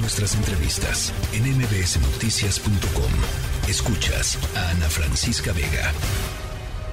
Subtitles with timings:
[0.00, 3.68] Nuestras entrevistas en mbsnoticias.com.
[3.68, 5.92] Escuchas a Ana Francisca Vega.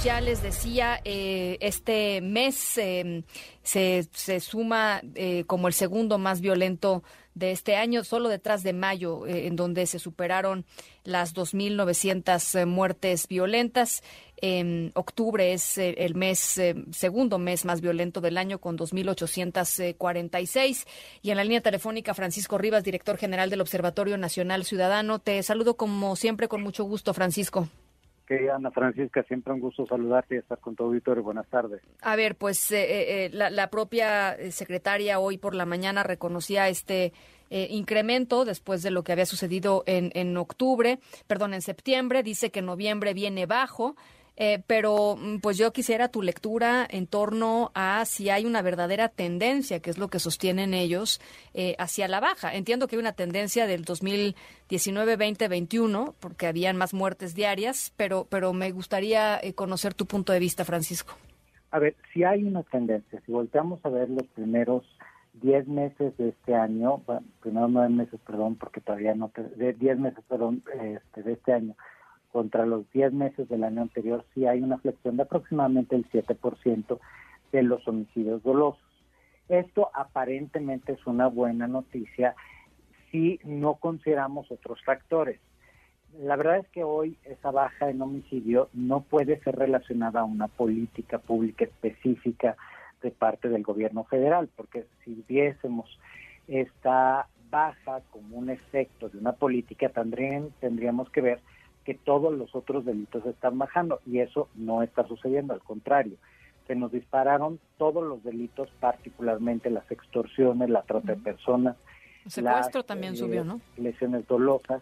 [0.04, 3.23] Ya les decía, eh, este mes em,
[3.62, 7.04] se, se, suma eh, como el segundo más violento
[7.36, 10.66] de este año, solo detrás de mayo, eh, en donde se superaron
[11.06, 14.04] las 2.900 muertes violentas.
[14.38, 16.60] En octubre es el mes,
[16.92, 20.86] segundo mes más violento del año, con 2.846.
[21.22, 25.20] Y en la línea telefónica, Francisco Rivas, director general del Observatorio Nacional Ciudadano.
[25.20, 27.70] Te saludo como siempre con mucho gusto, Francisco.
[28.25, 31.23] Querida Ana Francisca, siempre un gusto saludarte y estar con tu auditorio.
[31.23, 31.81] Buenas tardes.
[32.02, 37.13] A ver, pues eh, eh, la, la, propia secretaria hoy por la mañana reconocía este
[37.51, 42.23] eh, incremento después de lo que había sucedido en, en octubre, perdón, en septiembre.
[42.23, 43.95] Dice que noviembre viene bajo.
[44.38, 49.07] Eh, pero mm, pues yo quisiera tu lectura en torno a si hay una verdadera
[49.09, 51.21] tendencia, que es lo que sostienen ellos,
[51.53, 52.53] eh, hacia la baja.
[52.53, 58.71] Entiendo que hay una tendencia del 2019-2021, porque habían más muertes diarias, pero, pero me
[58.71, 61.13] gustaría eh, conocer tu punto de vista, Francisco.
[61.71, 64.84] A ver, si hay una tendencia, si volteamos a ver los primeros
[65.41, 70.00] 10 meses de este año, bueno, primeros 9 meses, perdón, porque todavía no, de 10
[70.00, 71.75] meses, perdón, este, de este año,
[72.36, 77.00] contra los 10 meses del año anterior, sí hay una flexión de aproximadamente el 7%
[77.53, 78.84] de los homicidios dolosos.
[79.47, 82.36] Esto aparentemente es una buena noticia
[83.09, 85.40] si no consideramos otros factores.
[86.19, 90.50] La verdad es que hoy esa baja en homicidio no puede ser relacionada a una
[90.50, 92.58] política pública específica
[93.02, 95.88] de parte del gobierno federal, porque si viésemos
[96.50, 101.40] esta baja como un efecto de una política, también tendríamos que ver
[101.86, 106.18] que todos los otros delitos están bajando y eso no está sucediendo, al contrario.
[106.68, 111.78] Se nos dispararon todos los delitos, particularmente las extorsiones, la trata de personas.
[112.25, 113.62] El secuestro también eh, subió, ¿no?
[113.78, 114.81] Lesiones dolosas.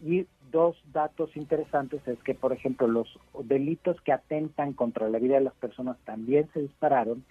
[0.00, 5.34] Y dos datos interesantes es que, por ejemplo, los delitos que atentan contra la vida
[5.34, 7.24] de las personas también se dispararon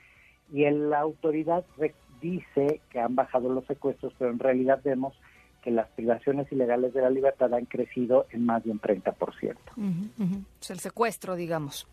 [0.52, 1.64] y la autoridad
[2.22, 5.14] dice que han bajado los secuestros, pero en realidad vemos
[5.64, 9.56] que las privaciones ilegales de la libertad han crecido en más de un 30%.
[10.62, 11.88] Es el secuestro, digamos.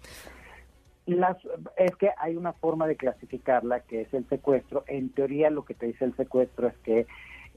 [1.07, 1.37] Las,
[1.77, 4.85] es que hay una forma de clasificarla que es el secuestro.
[4.87, 7.07] En teoría lo que te dice el secuestro es que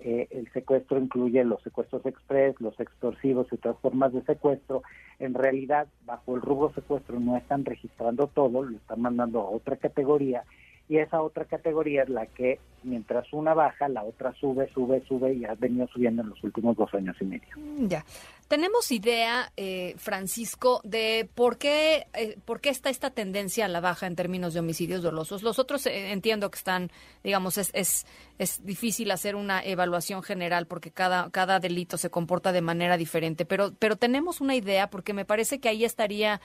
[0.01, 4.84] eh, el secuestro incluye los secuestros express, los extorsivos y otras formas de secuestro.
[5.19, 9.78] En realidad, bajo el rubro secuestro no están registrando todo, lo están mandando a otra
[9.78, 10.44] categoría
[10.89, 15.33] y esa otra categoría es la que mientras una baja, la otra sube, sube, sube
[15.33, 17.47] y ha venido subiendo en los últimos dos años y medio.
[17.55, 18.05] Mm, ya.
[18.49, 23.79] ¿Tenemos idea, eh, Francisco, de por qué, eh, por qué está esta tendencia a la
[23.79, 25.41] baja en términos de homicidios dolosos?
[25.41, 26.91] Los otros eh, entiendo que están,
[27.23, 28.05] digamos, es, es,
[28.38, 33.45] es difícil hacer una evaluación general porque cada, cada delito se comporta de manera diferente,
[33.45, 36.41] pero, pero tenemos una idea porque me parece que ahí estaría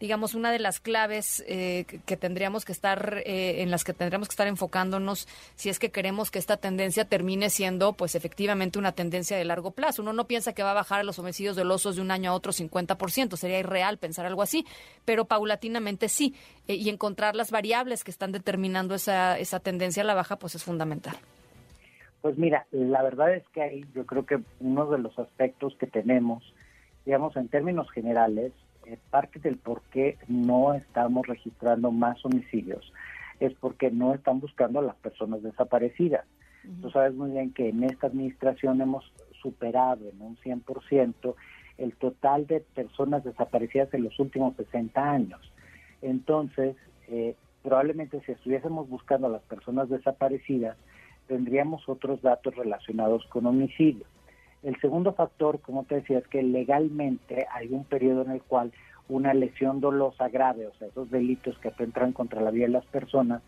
[0.00, 4.28] digamos, una de las claves eh, que tendríamos que estar, eh, en las que tendríamos
[4.28, 8.92] que estar enfocándonos si es que queremos que esta tendencia termine siendo, pues efectivamente, una
[8.92, 10.00] tendencia de largo plazo.
[10.00, 12.52] Uno no piensa que va a bajar los homicidios dolosos de un año a otro
[12.52, 14.64] 50%, sería irreal pensar algo así,
[15.04, 16.34] pero paulatinamente sí.
[16.66, 20.54] Eh, y encontrar las variables que están determinando esa, esa tendencia a la baja, pues
[20.54, 21.16] es fundamental.
[22.22, 25.86] Pues mira, la verdad es que ahí yo creo que uno de los aspectos que
[25.86, 26.42] tenemos,
[27.04, 28.52] digamos, en términos generales,
[28.96, 32.92] parte del por qué no estamos registrando más homicidios
[33.40, 36.26] es porque no están buscando a las personas desaparecidas.
[36.82, 41.34] Tú sabes muy bien que en esta administración hemos superado en un 100%
[41.78, 45.40] el total de personas desaparecidas en los últimos 60 años.
[46.02, 46.76] Entonces,
[47.08, 50.76] eh, probablemente si estuviésemos buscando a las personas desaparecidas,
[51.26, 54.08] tendríamos otros datos relacionados con homicidios.
[54.62, 58.72] El segundo factor, como te decía, es que legalmente hay un periodo en el cual
[59.08, 62.86] una lesión dolosa grave, o sea, esos delitos que atentan contra la vida de las
[62.86, 63.42] personas,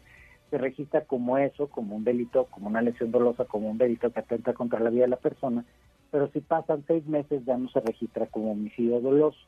[0.50, 4.20] se registra como eso, como un delito, como una lesión dolosa, como un delito que
[4.20, 5.64] atenta contra la vida de la persona,
[6.10, 9.38] pero si pasan seis meses ya no se registra como homicidio doloso.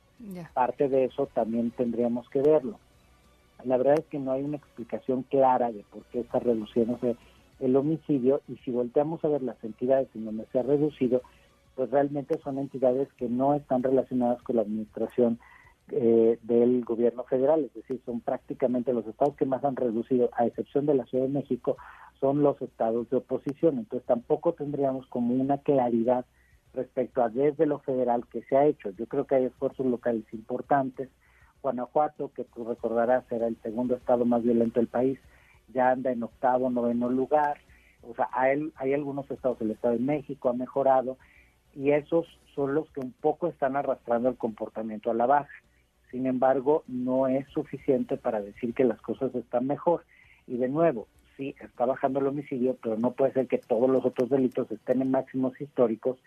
[0.55, 2.78] Parte de eso también tendríamos que verlo.
[3.64, 7.17] La verdad es que no hay una explicación clara de por qué está reduciéndose
[7.60, 11.20] el homicidio y si volteamos a ver las entidades en donde se ha reducido,
[11.75, 15.38] pues realmente son entidades que no están relacionadas con la administración
[15.88, 20.47] eh, del gobierno federal, es decir, son prácticamente los estados que más han reducido, a
[20.47, 21.76] excepción de la Ciudad de México,
[22.21, 23.79] son los estados de oposición.
[23.79, 26.25] Entonces tampoco tendríamos como una claridad
[26.73, 28.91] respecto a desde lo federal que se ha hecho.
[28.91, 31.11] Yo creo que hay esfuerzos locales importantes.
[31.62, 35.19] Guanajuato, que tú recordarás era el segundo estado más violento del país,
[35.73, 37.59] ya anda en octavo, noveno lugar.
[38.03, 41.17] O sea, hay, hay algunos estados, el Estado de México ha mejorado
[41.75, 45.50] y esos son los que un poco están arrastrando el comportamiento a la baja.
[46.11, 50.05] Sin embargo, no es suficiente para decir que las cosas están mejor.
[50.47, 54.05] Y de nuevo, sí, está bajando el homicidio, pero no puede ser que todos los
[54.05, 56.19] otros delitos estén en máximos históricos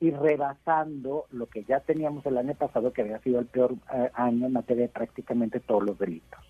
[0.00, 4.10] y rebasando lo que ya teníamos el año pasado, que había sido el peor eh,
[4.14, 6.40] año en materia de prácticamente todos los delitos.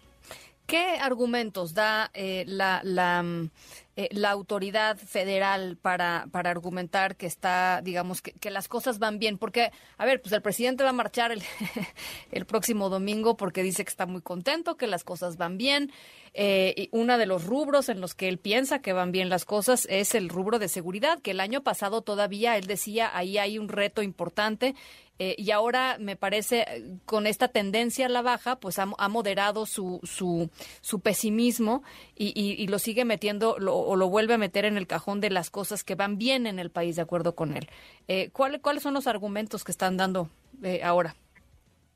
[0.67, 3.51] ¿Qué argumentos da eh, la, la, mm,
[3.97, 9.19] eh, la, autoridad federal para, para argumentar que está, digamos, que, que, las cosas van
[9.19, 9.39] bien?
[9.39, 11.43] Porque, a ver, pues el presidente va a marchar el,
[12.33, 15.93] el próximo domingo porque dice que está muy contento, que las cosas van bien.
[16.37, 19.45] Eh, y uno de los rubros en los que él piensa que van bien las
[19.45, 23.57] cosas es el rubro de seguridad, que el año pasado todavía él decía ahí hay
[23.57, 24.75] un reto importante
[25.19, 26.65] eh, y ahora me parece
[27.07, 30.51] con esta tendencia a la baja, pues ha, moderado su, su,
[30.81, 31.83] su pesimismo
[32.17, 35.51] y, lo sigue metiendo lo, o lo vuelve a meter en el cajón de las
[35.51, 37.69] cosas que van bien en el país, de acuerdo con él.
[38.09, 40.29] Eh, ¿cuál, ¿Cuáles son los argumentos que están dando
[40.63, 41.15] eh, ahora?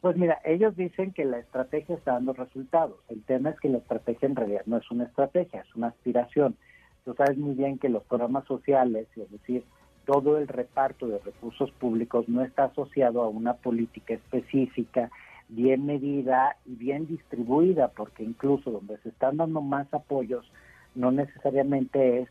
[0.00, 2.98] Pues mira, ellos dicen que la estrategia está dando resultados.
[3.08, 6.56] El tema es que la estrategia en realidad no es una estrategia, es una aspiración.
[7.04, 9.64] Tú sabes muy bien que los programas sociales, es decir,
[10.08, 15.10] todo el reparto de recursos públicos no está asociado a una política específica,
[15.50, 20.50] bien medida y bien distribuida, porque incluso donde se están dando más apoyos,
[20.94, 22.28] no necesariamente es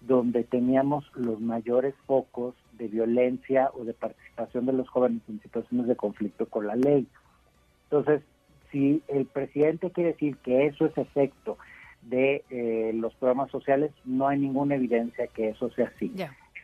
[0.00, 5.86] donde teníamos los mayores focos de violencia o de participación de los jóvenes en situaciones
[5.86, 7.06] de conflicto con la ley.
[7.84, 8.22] Entonces,
[8.72, 11.58] si el presidente quiere decir que eso es efecto
[12.02, 16.12] de eh, los programas sociales, no hay ninguna evidencia que eso sea así.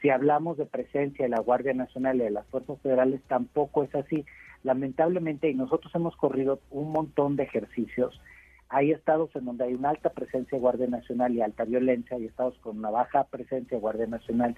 [0.07, 3.93] Si hablamos de presencia de la Guardia Nacional y de las fuerzas federales, tampoco es
[3.93, 4.25] así.
[4.63, 8.21] Lamentablemente, y nosotros hemos corrido un montón de ejercicios,
[8.69, 12.27] hay estados en donde hay una alta presencia de Guardia Nacional y alta violencia, hay
[12.27, 14.55] estados con una baja presencia de Guardia Nacional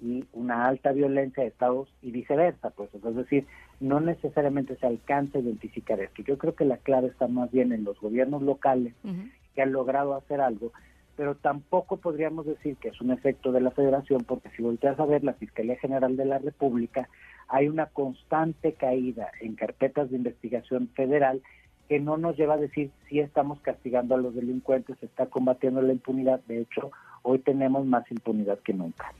[0.00, 3.48] y una alta violencia de estados y viceversa, pues es decir,
[3.80, 6.22] no necesariamente se alcanza a identificar esto.
[6.22, 9.32] Yo creo que la clave está más bien en los gobiernos locales uh -huh.
[9.56, 10.70] que han logrado hacer algo
[11.16, 15.06] pero tampoco podríamos decir que es un efecto de la federación, porque si volteas a
[15.06, 17.08] ver la Fiscalía General de la República,
[17.48, 21.42] hay una constante caída en carpetas de investigación federal
[21.88, 25.82] que no nos lleva a decir si estamos castigando a los delincuentes, se está combatiendo
[25.82, 26.40] la impunidad.
[26.46, 26.90] De hecho,
[27.22, 29.12] hoy tenemos más impunidad que nunca.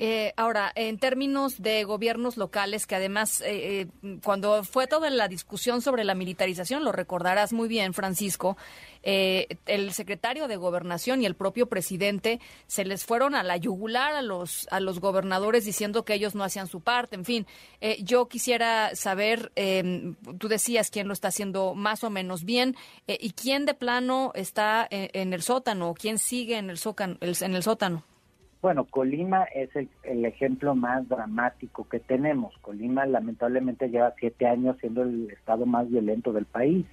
[0.00, 5.26] Eh, ahora, en términos de gobiernos locales, que además, eh, eh, cuando fue toda la
[5.26, 8.56] discusión sobre la militarización, lo recordarás muy bien, Francisco,
[9.02, 14.14] eh, el secretario de Gobernación y el propio presidente se les fueron a la yugular
[14.14, 17.16] a los, a los gobernadores diciendo que ellos no hacían su parte.
[17.16, 17.46] En fin,
[17.80, 22.76] eh, yo quisiera saber, eh, tú decías quién lo está haciendo más o menos bien
[23.06, 27.62] y quién de plano está en, el sótano, quién sigue en el, sócano, en el
[27.62, 28.04] sótano.
[28.60, 32.56] Bueno, Colima es el, el, ejemplo más dramático que tenemos.
[32.58, 36.84] Colima lamentablemente lleva siete años siendo el estado más violento del país.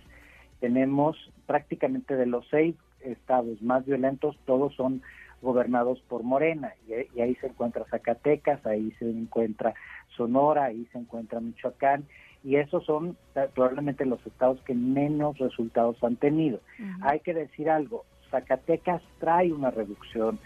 [0.59, 1.17] Tenemos
[1.47, 5.01] prácticamente de los seis estados más violentos, todos son
[5.41, 6.73] gobernados por Morena.
[6.87, 9.73] Y, y ahí se encuentra Zacatecas, ahí se encuentra
[10.15, 12.05] Sonora, ahí se encuentra Michoacán.
[12.43, 13.17] Y esos son
[13.55, 16.59] probablemente los estados que menos resultados han tenido.
[16.79, 16.97] Uh -huh.
[17.01, 20.37] Hay que decir algo, Zacatecas trae una reducción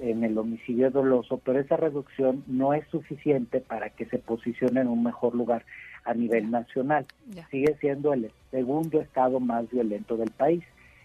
[0.00, 4.88] en el homicidio doloso, pero esa reducción no es suficiente para que se posicione en
[4.88, 5.64] un mejor lugar
[6.04, 7.06] a nivel nacional.
[7.50, 10.62] Sigue siendo el segundo estado más violento del país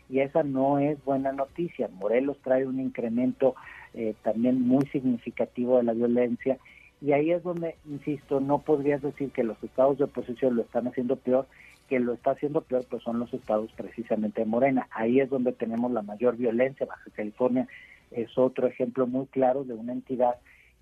[0.09, 1.89] y esa no es buena noticia.
[1.93, 3.55] Morelos trae un incremento
[3.93, 6.57] eh, también muy significativo de la violencia
[7.01, 10.87] y ahí es donde, insisto, no podrías decir que los estados de oposición lo están
[10.87, 11.47] haciendo peor,
[11.89, 14.87] que lo está haciendo peor pues son los estados precisamente de Morena.
[14.91, 17.67] Ahí es donde tenemos la mayor violencia, Baja California
[18.11, 20.35] es otro ejemplo muy claro de una entidad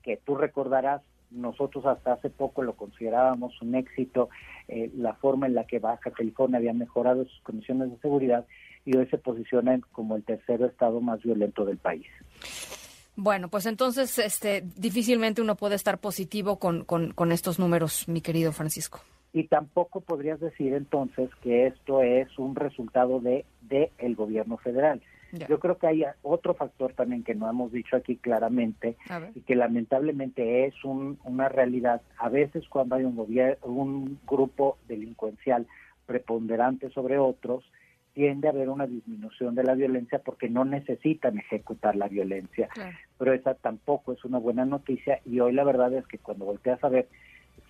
[0.04, 4.30] que tú recordarás, nosotros hasta hace poco lo considerábamos un éxito,
[4.68, 8.46] eh, la forma en la que Baja California había mejorado sus condiciones de seguridad
[8.86, 12.08] y hoy se posiciona como el tercer estado más violento del país.
[13.16, 18.22] Bueno, pues entonces este, difícilmente uno puede estar positivo con, con, con estos números, mi
[18.22, 19.02] querido Francisco
[19.34, 25.02] y tampoco podrías decir entonces que esto es un resultado de, de el gobierno federal.
[25.32, 28.98] Yo creo que hay otro factor también que no hemos dicho aquí claramente
[29.36, 32.02] y que lamentablemente es un, una realidad.
[32.18, 35.68] A veces cuando hay un gobierno, un grupo delincuencial
[36.06, 37.64] preponderante sobre otros,
[38.14, 42.68] tiende a haber una disminución de la violencia porque no necesitan ejecutar la violencia.
[42.68, 42.98] Claro.
[43.18, 46.84] Pero esa tampoco es una buena noticia y hoy la verdad es que cuando volteas
[46.84, 47.08] a ver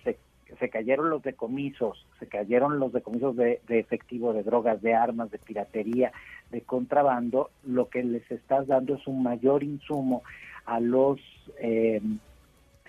[0.02, 0.18] se
[0.58, 5.30] se cayeron los decomisos, se cayeron los decomisos de, de, efectivo, de drogas, de armas,
[5.30, 6.12] de piratería,
[6.50, 10.22] de contrabando, lo que les estás dando es un mayor insumo
[10.66, 11.20] a los
[11.58, 12.00] eh,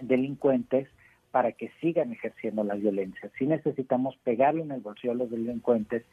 [0.02, 0.88] delincuentes
[1.32, 3.30] para que sigan ejerciendo la violencia.
[3.38, 6.04] Sí necesitamos pegarle en el bolsillo a los delincuentes,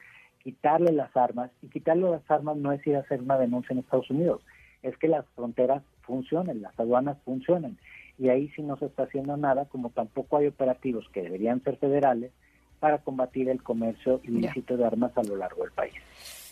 [0.43, 3.81] quitarle las armas, y quitarle las armas no es ir a hacer una denuncia en
[3.81, 4.43] Estados Unidos,
[4.83, 7.77] es que las fronteras funcionen, las aduanas funcionen.
[8.19, 11.77] Y ahí sí no se está haciendo nada, como tampoco hay operativos que deberían ser
[11.77, 12.33] federales
[12.81, 15.95] para combatir el comercio ilícito de armas a lo largo del país.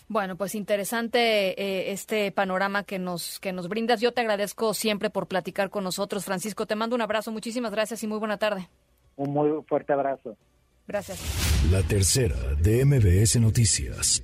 [0.08, 4.00] Bueno, pues interesante eh, este panorama que nos que nos brindas.
[4.00, 6.66] Yo te agradezco siempre por platicar con nosotros, Francisco.
[6.66, 8.68] Te mando un abrazo, muchísimas gracias y muy buena tarde.
[9.16, 10.36] Un muy fuerte abrazo.
[10.86, 11.18] Gracias.
[11.72, 14.22] La tercera de MBS Noticias.